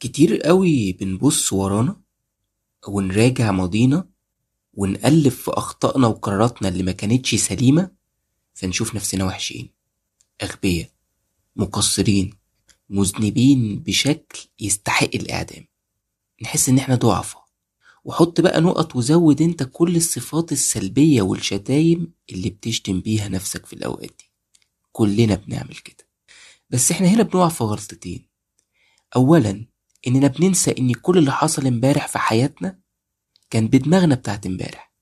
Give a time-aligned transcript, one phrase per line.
[0.00, 2.00] كتير قوي بنبص ورانا
[2.88, 4.08] ونراجع ماضينا
[4.74, 7.90] ونقلب في أخطائنا وقراراتنا اللي ما كانتش سليمة
[8.54, 9.70] فنشوف نفسنا وحشين.
[10.42, 10.90] أغبياء
[11.56, 12.30] مقصرين
[12.90, 15.66] مذنبين بشكل يستحق الإعدام.
[16.42, 17.38] نحس إن إحنا ضعفة
[18.04, 24.10] وحط بقى نقط وزود أنت كل الصفات السلبية والشتايم اللي بتشتم بيها نفسك في الأوقات
[24.18, 24.30] دي.
[24.92, 26.08] كلنا بنعمل كده.
[26.70, 28.28] بس إحنا هنا بنقع في غلطتين.
[29.16, 29.66] أولا
[30.06, 32.78] إننا بننسى إن كل اللي حصل امبارح في حياتنا
[33.50, 34.92] كان بدماغنا بتاعت امبارح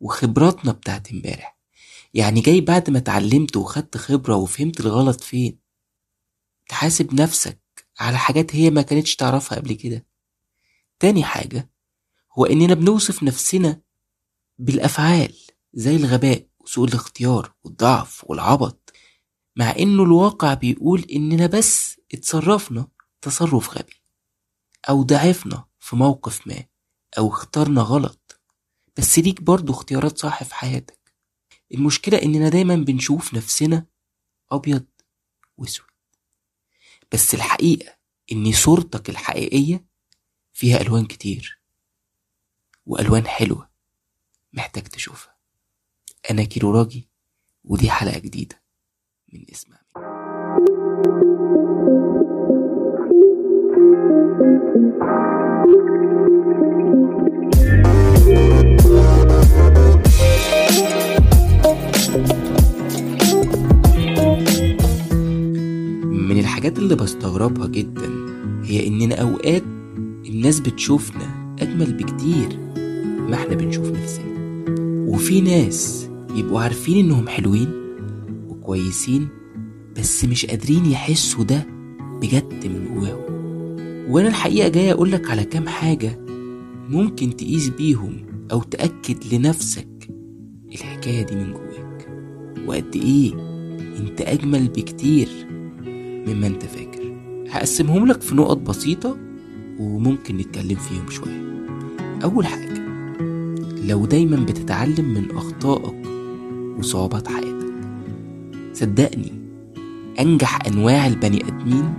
[0.00, 1.58] وخبراتنا بتاعت امبارح.
[2.14, 5.58] يعني جاي بعد ما اتعلمت وخدت خبرة وفهمت الغلط فين
[6.68, 7.60] تحاسب نفسك
[8.00, 10.06] على حاجات هي ما كانتش تعرفها قبل كده.
[10.98, 11.70] تاني حاجة
[12.32, 13.80] هو إننا بنوصف نفسنا
[14.58, 15.34] بالأفعال
[15.74, 18.92] زي الغباء وسوء الاختيار والضعف والعبط
[19.56, 22.88] مع إنه الواقع بيقول إننا بس اتصرفنا
[23.22, 23.99] تصرف غبي.
[24.88, 26.64] أو ضعفنا في موقف ما
[27.18, 28.40] أو اخترنا غلط.
[28.96, 31.14] بس ليك برضو اختيارات صح في حياتك.
[31.74, 33.86] المشكلة إننا دايما بنشوف نفسنا
[34.50, 34.86] أبيض
[35.56, 35.86] وأسود.
[37.12, 37.96] بس الحقيقة
[38.32, 39.84] إن صورتك الحقيقية
[40.52, 41.60] فيها ألوان كتير
[42.86, 43.70] وألوان حلوة
[44.52, 45.36] محتاج تشوفها.
[46.30, 47.08] أنا كيرو راجي
[47.64, 48.62] ودي حلقة جديدة
[49.32, 49.80] من اسمع
[66.04, 68.08] من الحاجات اللي بستغربها جدا
[68.64, 69.62] هي إننا أوقات
[70.28, 72.48] الناس بتشوفنا أجمل بكتير
[73.28, 74.24] ما إحنا بنشوف نفسنا.
[75.08, 77.68] وفي ناس بيبقوا عارفين إنهم حلوين
[78.48, 79.28] وكويسين
[79.98, 81.66] بس مش قادرين يحسوا ده
[82.22, 82.86] بجد من
[84.10, 86.18] جواهم وأنا الحقيقة جاي أقولك على كام حاجة
[86.90, 88.16] ممكن تقيس بيهم
[88.52, 90.08] أو تأكد لنفسك
[90.72, 92.08] الحكاية دي من جواك.
[92.66, 93.32] وقد إيه؟
[93.98, 95.28] أنت أجمل بكتير
[96.26, 97.12] مما أنت فاكر.
[97.50, 99.16] هقسمهم لك في نقط بسيطة
[99.78, 101.66] وممكن نتكلم فيهم شوية.
[102.24, 102.80] أول حاجة
[103.86, 106.06] لو دايما بتتعلم من أخطائك
[106.78, 107.74] وصعوبات حياتك
[108.72, 109.32] صدقني
[110.20, 111.94] أنجح أنواع البني آدمين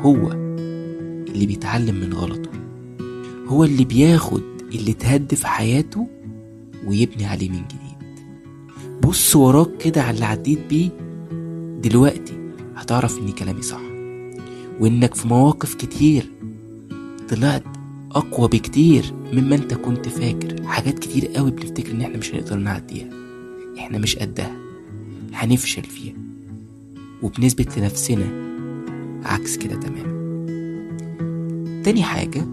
[0.00, 0.51] هو
[1.32, 2.50] اللي بيتعلم من غلطه.
[3.46, 4.42] هو اللي بياخد
[4.74, 6.06] اللي تهد في حياته
[6.86, 8.22] ويبني عليه من جديد.
[9.02, 10.88] بص وراك كده على اللي عديت بيه
[11.82, 12.32] دلوقتي
[12.76, 13.80] هتعرف إن كلامي صح
[14.80, 16.30] وإنك في مواقف كتير
[17.28, 17.64] طلعت
[18.12, 20.62] أقوى بكتير مما أنت كنت فاكر.
[20.66, 23.08] حاجات كتير قوي بنفتكر إن إحنا مش هنقدر نعديها.
[23.78, 24.56] إحنا مش قدها.
[25.34, 26.14] هنفشل فيها.
[27.22, 28.24] وبنثبت لنفسنا
[29.24, 30.21] عكس كده تماما.
[31.84, 32.46] تاني حاجة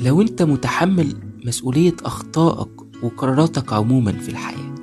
[0.00, 1.14] لو انت متحمل
[1.44, 2.68] مسؤولية أخطائك
[3.02, 4.74] وقراراتك عموما في الحياة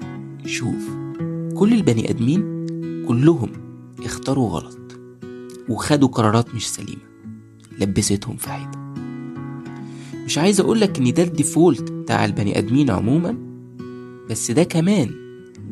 [0.46, 0.90] شوف
[1.56, 2.66] كل البني آدمين
[3.08, 3.50] كلهم
[4.04, 4.80] اختاروا غلط
[5.70, 7.02] وخدوا قرارات مش سليمة
[7.80, 8.80] لبستهم في حيطة.
[10.26, 13.38] مش عايز أقولك إن ده الديفولت بتاع البني آدمين عموما
[14.30, 15.10] بس ده كمان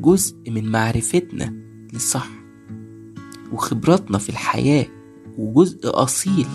[0.01, 1.53] جزء من معرفتنا
[1.93, 2.29] للصح
[3.53, 4.85] وخبراتنا في الحياة
[5.37, 6.47] وجزء أصيل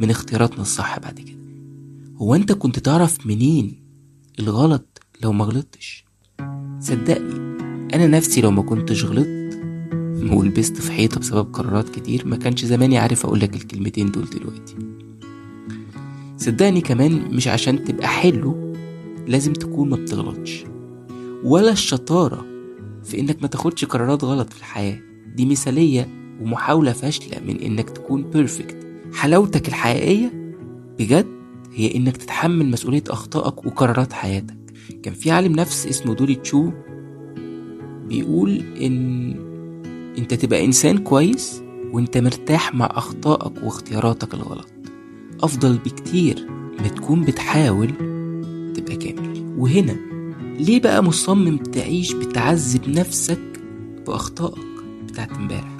[0.00, 1.38] من اختياراتنا الصح بعد كده.
[2.16, 3.82] هو أنت كنت تعرف منين
[4.38, 6.04] الغلط لو ما غلطتش؟
[6.80, 7.34] صدقني
[7.94, 9.60] أنا نفسي لو ما كنتش غلطت
[10.32, 14.76] ولبست في حيطة بسبب قرارات كتير ما كانش زماني عارف اقولك الكلمتين دول دلوقتي.
[16.36, 18.74] صدقني كمان مش عشان تبقى حلو
[19.26, 20.64] لازم تكون ما بتغلطش.
[21.44, 22.46] ولا الشطارة
[23.04, 25.00] في إنك ما تاخدش قرارات غلط في الحياة.
[25.34, 26.08] دي مثالية
[26.40, 28.79] ومحاولة فاشلة من إنك تكون بيرفكت
[29.14, 30.32] حلاوتك الحقيقية
[30.98, 31.26] بجد
[31.74, 34.56] هي إنك تتحمل مسؤولية أخطائك وقرارات حياتك.
[35.02, 36.70] كان في عالم نفس اسمه دوري تشو
[38.08, 39.30] بيقول إن
[40.18, 41.62] أنت تبقى إنسان كويس
[41.92, 44.68] وأنت مرتاح مع أخطائك واختياراتك الغلط.
[45.42, 46.46] أفضل بكتير
[46.80, 47.88] ما تكون بتحاول
[48.76, 49.54] تبقى كامل.
[49.58, 49.96] وهنا
[50.58, 53.40] ليه بقى مصمم تعيش بتعذب نفسك
[54.06, 54.64] بأخطائك
[55.08, 55.76] بتاعت امبارح؟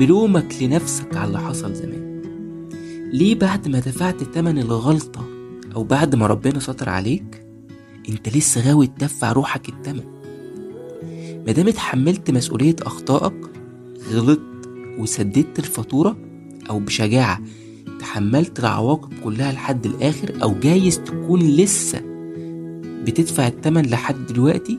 [0.00, 2.07] بلومك لنفسك على اللي حصل زمان.
[3.12, 5.26] ليه بعد ما دفعت تمن الغلطة
[5.74, 7.44] أو بعد ما ربنا ستر عليك
[8.08, 10.04] أنت لسه غاوي تدفع روحك التمن؟
[11.46, 13.34] مادام اتحملت مسؤولية أخطائك
[14.12, 14.68] غلطت
[14.98, 16.16] وسددت الفاتورة
[16.70, 17.40] أو بشجاعة
[18.00, 22.00] تحملت العواقب كلها لحد الآخر أو جايز تكون لسه
[23.04, 24.78] بتدفع التمن لحد دلوقتي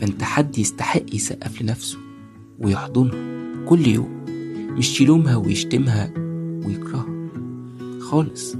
[0.00, 1.98] فأنت حد يستحق يسقف لنفسه
[2.58, 3.14] ويحضنها
[3.66, 4.24] كل يوم
[4.78, 6.27] مش يلومها ويشتمها
[6.68, 7.28] ويكرهها
[8.00, 8.54] خالص.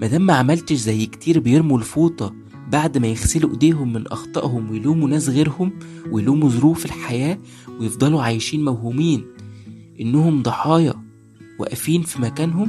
[0.00, 2.34] مادام ما عملتش زي كتير بيرموا الفوطة
[2.72, 5.72] بعد ما يغسلوا ايديهم من اخطائهم ويلوموا ناس غيرهم
[6.10, 7.38] ويلوموا ظروف الحياة
[7.80, 9.24] ويفضلوا عايشين موهومين
[10.00, 10.94] انهم ضحايا
[11.58, 12.68] واقفين في مكانهم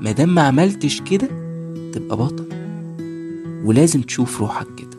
[0.00, 1.28] مادام ما عملتش كده
[1.92, 2.48] تبقى بطل.
[3.64, 4.98] ولازم تشوف روحك كده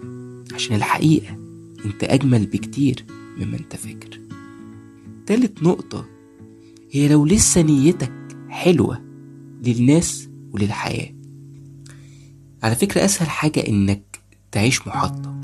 [0.53, 1.37] عشان الحقيقة
[1.85, 3.05] انت اجمل بكتير
[3.37, 4.19] مما انت فاكر.
[5.25, 6.05] تالت نقطة
[6.91, 8.24] هي لو لسه نيتك
[8.55, 9.01] حلوة
[9.65, 11.13] للناس وللحياة.
[12.63, 14.19] على فكرة أسهل حاجة إنك
[14.51, 15.35] تعيش محطة.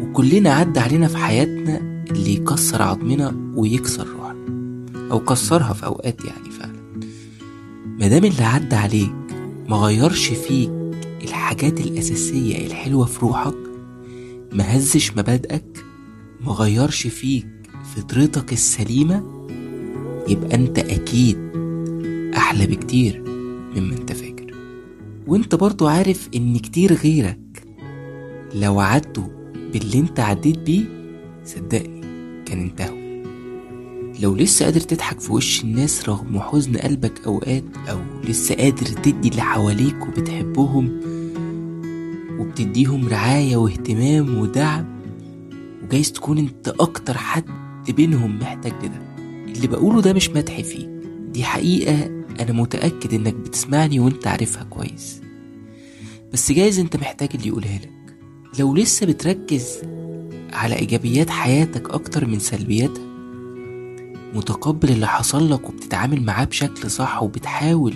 [0.00, 4.38] وكلنا عدى علينا في حياتنا اللي يكسر عظمنا ويكسر روحنا.
[5.10, 7.00] أو كسرها في أوقات يعني فعلا.
[7.86, 9.14] مادام اللي عدى عليك
[9.68, 10.70] ما غيرش فيك
[11.22, 13.56] الحاجات الأساسية الحلوة في روحك
[14.52, 15.84] ما هزش مبادئك
[16.40, 17.46] ما غيرش فيك
[17.96, 19.46] فطرتك السليمة
[20.28, 21.38] يبقى أنت أكيد
[22.58, 23.22] أحلى بكتير
[23.76, 24.54] مما أنت فاكر.
[25.26, 27.66] وأنت برضو عارف إن كتير غيرك
[28.54, 29.24] لو عدوا
[29.72, 30.84] باللي أنت عديت بيه
[31.44, 32.00] صدقني
[32.46, 33.22] كان انتهوا.
[34.20, 39.28] لو لسه قادر تضحك في وش الناس رغم حزن قلبك أوقات أو لسه قادر تدي
[39.28, 41.00] اللي حواليك وبتحبهم
[42.38, 44.84] وبتديهم رعاية واهتمام ودعم
[45.84, 47.44] وجايز تكون أنت أكتر حد
[47.88, 49.02] بينهم محتاج لده.
[49.56, 50.88] اللي بقوله ده مش مدح فيك
[51.32, 55.20] دي حقيقة أنا متأكد إنك بتسمعني وإنت عارفها كويس.
[56.32, 58.16] بس جايز إنت محتاج اللي يقولها لك.
[58.58, 59.78] لو لسه بتركز
[60.52, 63.04] على إيجابيات حياتك أكتر من سلبياتها
[64.34, 67.94] متقبل اللي حصل لك وبتتعامل معاه بشكل صح وبتحاول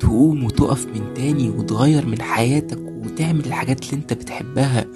[0.00, 4.86] تقوم وتقف من تاني وتغير من حياتك وتعمل الحاجات اللي أنت بتحبها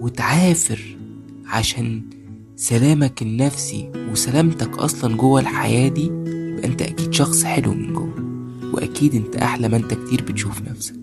[0.00, 0.96] وتعافر
[1.46, 2.02] عشان
[2.56, 8.29] سلامك النفسي وسلامتك أصلا جوه الحياة دي يبقى أنت أكيد شخص حلو من جوه.
[8.72, 10.94] وأكيد أنت أحلى ما أنت كتير بتشوف نفسك.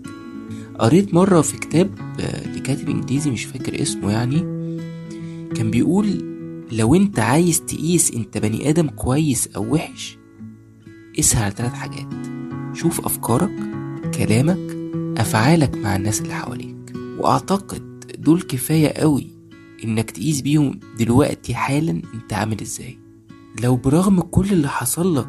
[0.78, 1.90] قريت مرة في كتاب
[2.56, 4.38] لكاتب إنجليزي مش فاكر اسمه يعني
[5.54, 6.06] كان بيقول
[6.72, 10.18] لو أنت عايز تقيس أنت بني آدم كويس أو وحش
[11.16, 12.08] قيسها على ثلاث حاجات.
[12.74, 13.50] شوف أفكارك
[14.14, 14.76] كلامك
[15.18, 16.92] أفعالك مع الناس اللي حواليك.
[17.18, 19.26] وأعتقد دول كفاية قوي
[19.84, 22.98] إنك تقيس بيهم دلوقتي حالا أنت عامل إزاي.
[23.62, 25.28] لو برغم كل اللي حصل لك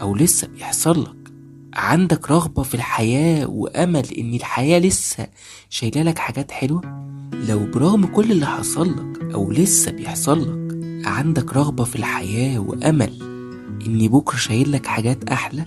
[0.00, 1.23] أو لسه بيحصل لك
[1.74, 5.26] عندك رغبة في الحياة وأمل إن الحياة لسه
[5.70, 6.80] شايلة لك حاجات حلوة؟
[7.48, 10.74] لو برغم كل اللي حصل لك أو لسه بيحصل لك
[11.06, 13.12] عندك رغبة في الحياة وأمل
[13.86, 15.64] إن بكرة شايل لك حاجات أحلى؟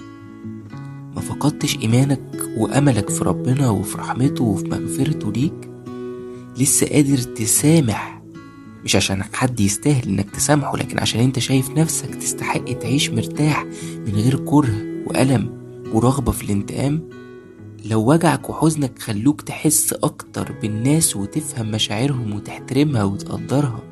[1.16, 2.22] ما فقدتش إيمانك
[2.58, 5.70] وأملك في ربنا وفي رحمته وفي مغفرته ليك؟
[6.58, 8.22] لسه قادر تسامح
[8.84, 13.66] مش عشان حد يستاهل إنك تسامحه لكن عشان أنت شايف نفسك تستحق تعيش مرتاح
[14.08, 14.76] من غير كره
[15.08, 15.57] وألم.
[15.94, 17.10] ورغبة في الانتقام
[17.86, 23.84] لو وجعك وحزنك خلوك تحس أكتر بالناس وتفهم مشاعرهم وتحترمها وتقدرها.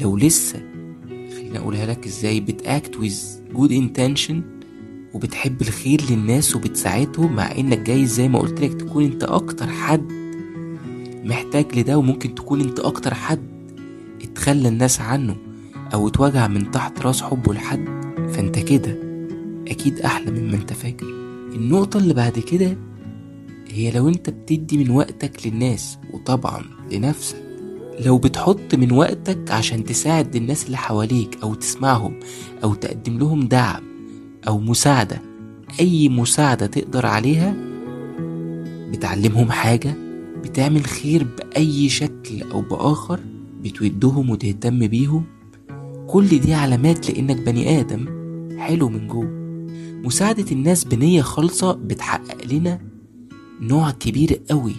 [0.00, 0.62] لو لسه
[1.08, 4.34] خليني أقولها لك إزاي بتاكت with good intention
[5.14, 10.12] وبتحب الخير للناس وبتساعدهم مع إنك جاي زي ما قلت لك تكون أنت أكتر حد
[11.24, 13.48] محتاج لده وممكن تكون أنت أكتر حد
[14.22, 15.36] اتخلى الناس عنه
[15.94, 17.84] أو اتوجع من تحت رأس حبه لحد.
[18.32, 18.98] فأنت كده
[19.68, 21.23] أكيد أحلى مما أنت فاكر.
[21.54, 22.76] النقطة اللي بعد كده
[23.68, 27.44] هي لو انت بتدي من وقتك للناس وطبعا لنفسك
[28.06, 32.20] لو بتحط من وقتك عشان تساعد الناس اللي حواليك أو تسمعهم
[32.64, 33.82] أو تقدم لهم دعم
[34.48, 35.22] أو مساعدة
[35.80, 37.56] أي مساعدة تقدر عليها
[38.90, 39.94] بتعلمهم حاجة
[40.44, 43.20] بتعمل خير بأي شكل أو بآخر
[43.62, 45.24] بتودهم وتهتم بيهم
[46.06, 48.06] كل دي علامات لأنك بني آدم
[48.58, 49.43] حلو من جوه.
[50.04, 52.80] مساعدة الناس بنية خالصة بتحقق لنا
[53.60, 54.74] نوع كبير قوي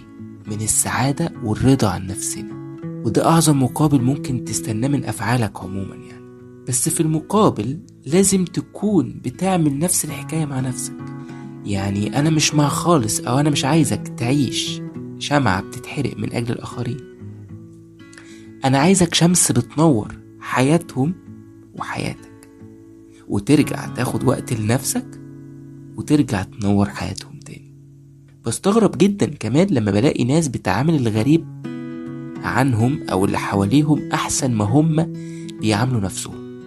[0.46, 2.56] من السعادة والرضا عن نفسنا.
[3.04, 6.26] وده أعظم مقابل ممكن تستناه من أفعالك عموما يعني.
[6.68, 10.94] بس في المقابل لازم تكون بتعمل نفس الحكاية مع نفسك.
[11.64, 14.80] يعني أنا مش مع خالص أو أنا مش عايزك تعيش
[15.18, 17.00] شمعة بتتحرق من أجل الآخرين.
[18.64, 21.14] أنا عايزك شمس بتنور حياتهم
[21.74, 22.35] وحياتك.
[23.28, 25.20] وترجع تاخد وقت لنفسك
[25.96, 27.74] وترجع تنور حياتهم تاني.
[28.44, 31.46] بستغرب جدا كمان لما بلاقي ناس بتعامل الغريب
[32.42, 35.12] عنهم أو اللي حواليهم أحسن ما هم
[35.60, 36.62] بيعاملوا نفسهم.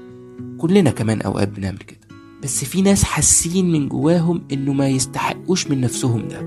[0.57, 1.99] كلنا كمان أوقات بنعمل كده.
[2.43, 6.39] بس في ناس حاسين من جواهم إنه ما يستحقوش من نفسهم ده.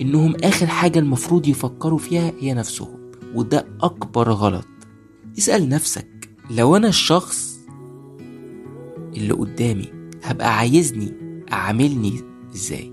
[0.00, 3.10] إنهم آخر حاجة المفروض يفكروا فيها هي نفسهم.
[3.34, 4.66] وده أكبر غلط.
[5.38, 7.47] اسأل نفسك لو أنا الشخص
[9.16, 9.86] اللي قدامي
[10.22, 11.12] هبقى عايزني
[11.52, 12.20] أعاملني
[12.54, 12.92] إزاي؟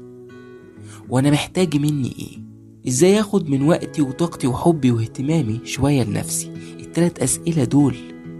[1.09, 2.45] وأنا محتاج مني إيه؟
[2.87, 7.95] إزاي آخد من وقتي وطاقتي وحبي واهتمامي شوية لنفسي؟ التلات أسئلة دول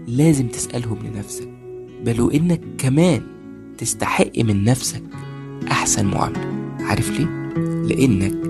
[0.06, 1.48] لازم تسألهم لنفسك
[2.04, 3.22] بل وإنك كمان
[3.78, 5.02] تستحق من نفسك
[5.70, 6.76] أحسن معاملة.
[6.80, 7.26] عارف ليه؟
[7.82, 8.46] لإنك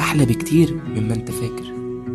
[0.00, 1.64] أحلى بكتير مما أنت فاكر.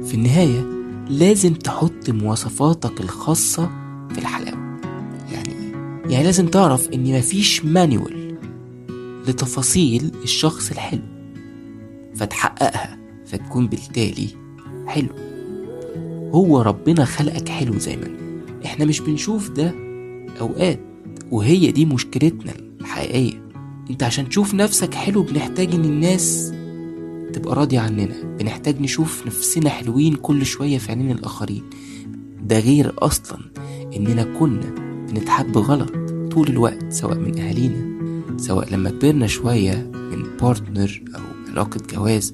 [0.04, 0.66] في النهاية
[1.10, 3.70] لازم تحط مواصفاتك الخاصة
[4.10, 4.22] في إيه؟
[6.12, 8.38] يعني لازم تعرف إن مفيش مانيوال
[9.28, 11.02] لتفاصيل الشخص الحلو
[12.16, 14.28] فتحققها فتكون بالتالي
[14.88, 15.10] حلو.
[16.34, 18.08] هو ربنا خلقك حلو زي ما
[18.66, 19.76] إحنا مش بنشوف ده
[20.40, 20.80] أوقات
[21.32, 23.42] وهي دي مشكلتنا الحقيقية.
[23.90, 26.54] أنت عشان تشوف نفسك حلو بنحتاج إن الناس
[27.34, 31.64] تبقى راضية عننا بنحتاج نشوف نفسنا حلوين كل شوية في عينين الآخرين.
[32.44, 33.40] ده غير أصلا
[33.96, 35.92] إننا كنا بنتحب غلط
[36.32, 38.02] طول الوقت سواء من أهالينا
[38.38, 42.34] سواء لما كبرنا شوية من بارتنر أو علاقة جواز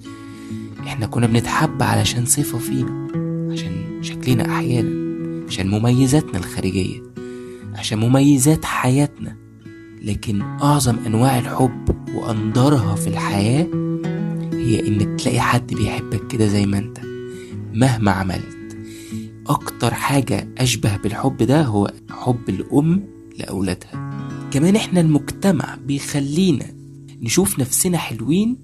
[0.79, 3.07] إحنا كنا بنتحب علشان صفة فينا
[3.53, 5.07] عشان شكلنا أحيانا
[5.47, 7.01] عشان مميزاتنا الخارجية
[7.75, 9.35] عشان مميزات حياتنا.
[10.01, 13.67] لكن أعظم أنواع الحب وأندرها في الحياة
[14.53, 16.97] هي إنك تلاقي حد بيحبك كده زي ما أنت
[17.73, 18.77] مهما عملت.
[19.47, 23.03] أكتر حاجة أشبه بالحب ده هو حب الأم
[23.39, 24.17] لأولادها.
[24.51, 26.65] كمان إحنا المجتمع بيخلينا
[27.21, 28.57] نشوف نفسنا حلوين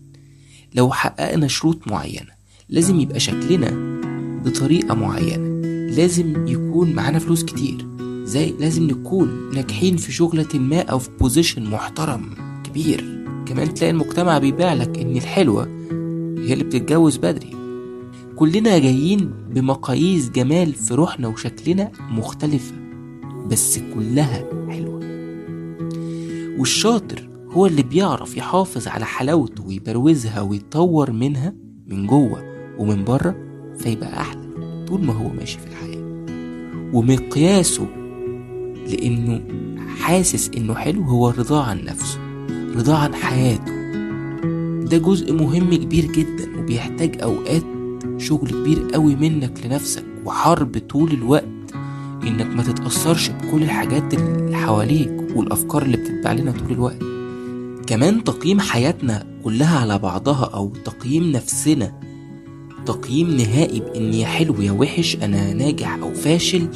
[0.75, 2.31] لو حققنا شروط معينة.
[2.69, 3.99] لازم يبقى شكلنا
[4.45, 5.63] بطريقة معينة.
[5.95, 7.87] لازم يكون معانا فلوس كتير.
[8.23, 12.29] زي لازم نكون ناجحين في شغلة ما أو في بوزيشن محترم
[12.63, 13.25] كبير.
[13.45, 15.63] كمان تلاقي المجتمع بيبيع لك إن الحلوة
[16.37, 17.51] هي اللي بتتجوز بدري.
[18.35, 22.82] كلنا جايين بمقاييس جمال في روحنا وشكلنا مختلفة.
[23.51, 24.99] بس كلها حلوة.
[26.59, 31.53] والشاطر هو اللي بيعرف يحافظ على حلاوته ويبروزها ويطور منها
[31.87, 32.43] من جوه
[32.79, 33.35] ومن بره
[33.77, 34.43] فيبقى أحلى
[34.87, 36.03] طول ما هو ماشي في الحياة.
[36.93, 37.87] ومقياسه
[38.87, 39.41] لأنه
[39.99, 42.19] حاسس إنه حلو هو الرضا عن نفسه
[42.75, 43.73] رضا عن حياته.
[44.85, 47.63] ده جزء مهم كبير جدا وبيحتاج أوقات
[48.17, 51.47] شغل كبير قوي منك لنفسك وحرب طول الوقت.
[52.27, 56.99] إنك ما تتأثرش بكل الحاجات اللي حواليك والأفكار اللي بتتبع لنا طول الوقت.
[57.87, 61.99] كمان تقييم حياتنا كلها على بعضها أو تقييم نفسنا.
[62.85, 66.67] تقييم نهائي بإن يا حلو يا وحش أنا ناجح أو فاشل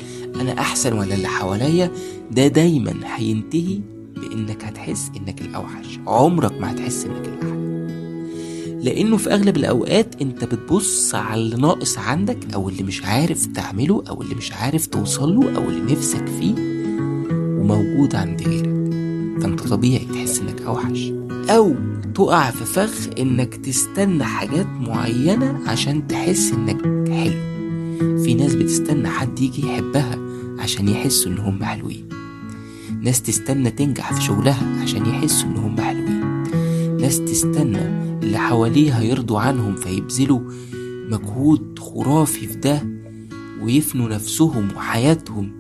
[0.42, 1.92] أنا أحسن ولا اللي حواليا.
[2.32, 3.80] ده دايما هينتهي
[4.16, 6.00] بإنك هتحس إنك الأوحش.
[6.08, 7.67] عمرك ما هتحس إنك الأحلى
[8.82, 14.04] لأنه في أغلب الأوقات أنت بتبص على اللي ناقص عندك أو اللي مش عارف تعمله
[14.10, 16.56] أو اللي مش عارف توصله أو اللي نفسك فيه
[17.60, 18.78] وموجود عند غيرك.
[19.42, 21.12] فأنت طبيعي تحس إنك أوحش
[21.50, 21.76] أو
[22.16, 26.82] تقع في فخ إنك تستنى حاجات معينة عشان تحس إنك
[27.12, 27.58] حلو.
[28.24, 30.18] في ناس بتستنى حد يجي يحبها
[30.60, 32.10] عشان يحسوا إن هم حلوين.
[33.02, 36.17] ناس تستنى تنجح في شغلها عشان يحسوا إن هم حلوين.
[37.08, 37.80] ناس تستنى
[38.24, 40.40] اللي حواليها يرضوا عنهم فيبذلوا
[41.12, 42.84] مجهود خرافي في ده
[43.64, 45.52] ويفنوا نفسهم وحياتهم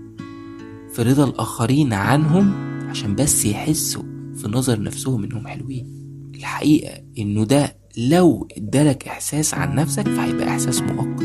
[0.93, 2.53] في رضا الآخرين عنهم
[2.89, 4.03] عشان بس يحسوا
[4.35, 5.87] في نظر نفسهم إنهم حلوين.
[6.35, 11.23] الحقيقة إنه ده لو إدالك إحساس عن نفسك فهيبقى إحساس مؤقت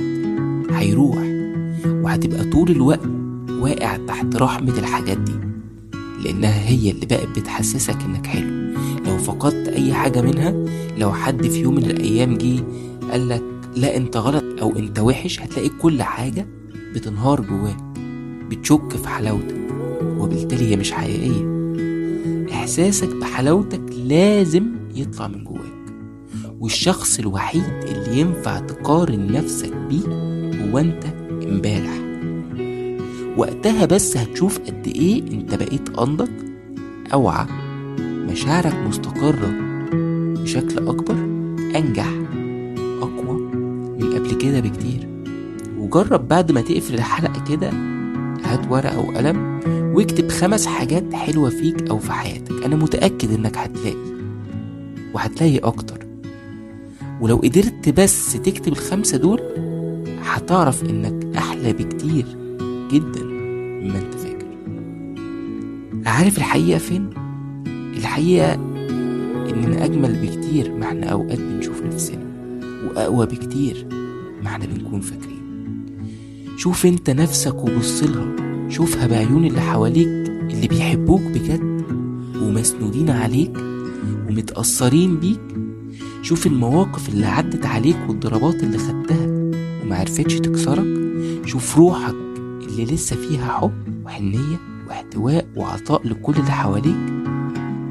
[0.70, 1.18] هيروح
[1.86, 3.06] وهتبقى طول الوقت
[3.50, 5.51] واقع تحت رحمة الحاجات دي.
[6.24, 8.62] لأنها هي اللي بقت بتحسسك إنك حلو.
[9.06, 10.54] لو فقدت أي حاجة منها
[10.98, 12.62] لو حد في يوم من الأيام جه
[13.10, 13.42] قالك
[13.76, 16.46] لا أنت غلط أو أنت وحش هتلاقي كل حاجة
[16.94, 17.76] بتنهار جواك
[18.50, 19.56] بتشك في حلاوتك
[20.18, 21.52] وبالتالي هي مش حقيقية.
[22.52, 25.72] إحساسك بحلاوتك لازم يطلع من جواك.
[26.60, 30.06] والشخص الوحيد اللي ينفع تقارن نفسك بيه
[30.64, 32.11] هو أنت امبارح.
[33.36, 36.30] وقتها بس هتشوف قد إيه أنت بقيت أنضج
[37.12, 37.46] أوعى
[38.00, 39.52] مشاعرك مستقرة
[40.42, 41.14] بشكل أكبر
[41.76, 42.08] أنجح
[43.02, 43.40] أقوى
[44.00, 45.08] من قبل كده بكتير.
[45.78, 47.70] وجرب بعد ما تقفل الحلقة كده
[48.44, 49.60] هات ورقة وقلم
[49.94, 52.64] واكتب خمس حاجات حلوة فيك أو في حياتك.
[52.64, 54.12] أنا متأكد إنك هتلاقي
[55.14, 56.06] وهتلاقي أكتر.
[57.20, 59.40] ولو قدرت بس تكتب الخمسة دول
[60.24, 62.26] هتعرف إنك أحلى بكتير
[62.92, 63.21] جدا.
[66.12, 67.10] عارف الحقيقة فين؟
[67.96, 68.54] الحقيقة
[69.50, 72.24] إننا أجمل بكتير ما إحنا أوقات بنشوف نفسنا
[72.86, 73.86] وأقوى بكتير
[74.42, 75.42] ما إحنا بنكون فاكرين.
[76.56, 78.36] شوف أنت نفسك وبصلها
[78.68, 81.84] شوفها بعيون اللي حواليك اللي بيحبوك بجد
[82.42, 83.56] ومسنودين عليك
[84.28, 85.40] ومتأثرين بيك.
[86.22, 89.52] شوف المواقف اللي عدت عليك والضربات اللي خدتها
[89.82, 90.86] ومعرفتش تكسرك.
[91.46, 92.14] شوف روحك
[92.68, 94.71] اللي لسه فيها حب وحنية.
[94.88, 96.96] واحتواء وعطاء لكل اللي حواليك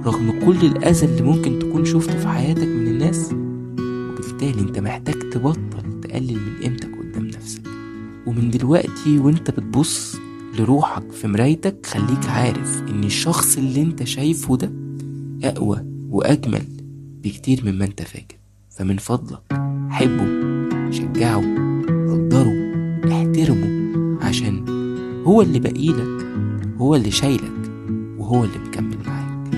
[0.05, 3.29] رغم كل الأذى اللي ممكن تكون شفته في حياتك من الناس
[4.11, 7.61] وبالتالي أنت محتاج تبطل تقلل من قيمتك قدام نفسك.
[8.27, 10.15] ومن دلوقتي وأنت بتبص
[10.59, 14.71] لروحك في مرايتك خليك عارف إن الشخص اللي أنت شايفه ده
[15.43, 16.63] أقوى وأجمل
[17.23, 18.35] بكتير مما أنت فاكر.
[18.69, 19.41] فمن فضلك
[19.89, 20.27] حبه
[20.91, 21.41] شجعه
[22.11, 22.53] قدره
[23.05, 24.65] احترمه عشان
[25.25, 26.20] هو اللي بقيلك
[26.81, 27.51] هو اللي شايلك
[28.17, 29.51] وهو اللي مكمل معاك.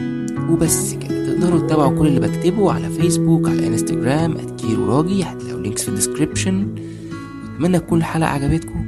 [0.50, 1.34] وبس كده.
[1.34, 5.97] تقدروا تتابعوا كل اللي بكتبه على فيسبوك على انستجرام @كيرو راجي هتلاقوا links في ال
[5.97, 6.76] description
[7.52, 8.86] وأتمنى تكون الحلقة عجبتكم.